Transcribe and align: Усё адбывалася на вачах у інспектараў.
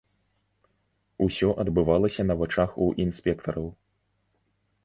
Усё 1.25 1.49
адбывалася 1.63 2.21
на 2.31 2.39
вачах 2.39 2.75
у 2.87 2.91
інспектараў. 3.07 3.67